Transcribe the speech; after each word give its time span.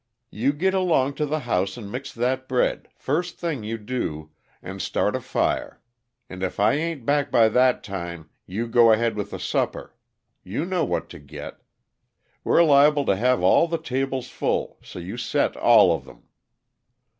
You 0.31 0.51
git 0.51 0.73
along 0.73 1.13
to 1.21 1.27
the 1.27 1.41
house 1.41 1.77
and 1.77 1.91
mix 1.91 2.11
that 2.11 2.47
bread, 2.47 2.87
first 2.95 3.37
thing 3.37 3.63
you 3.63 3.77
do, 3.77 4.31
and 4.59 4.81
start 4.81 5.15
a 5.15 5.21
fire. 5.21 5.79
And 6.27 6.41
if 6.41 6.59
I 6.59 6.73
ain't 6.73 7.05
back 7.05 7.29
by 7.29 7.49
that 7.49 7.83
time, 7.83 8.27
you 8.47 8.67
go 8.67 8.91
ahead 8.91 9.15
with 9.15 9.29
the 9.29 9.37
supper; 9.37 9.95
you 10.43 10.65
know 10.65 10.83
what 10.83 11.07
to 11.11 11.19
git. 11.19 11.61
We're 12.43 12.63
liable 12.63 13.05
to 13.05 13.15
have 13.15 13.43
all 13.43 13.67
the 13.67 13.77
tables 13.77 14.27
full, 14.29 14.79
so 14.81 14.97
you 14.97 15.17
set 15.17 15.55
all 15.55 15.93
of 15.93 16.07
'em." 16.07 16.23